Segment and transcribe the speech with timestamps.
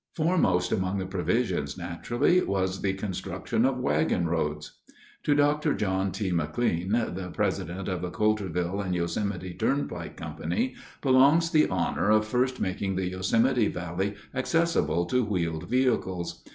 [0.15, 4.79] Foremost among the provisions, naturally, was the construction of wagon roads.
[5.25, 5.75] To Dr.
[5.75, 6.31] John T.
[6.31, 12.59] McLean, the president of the Coulterville and Yosemite Turnpike Company, belongs the honor of first
[12.59, 16.43] making the Yosemite Valley accessible to wheeled vehicles.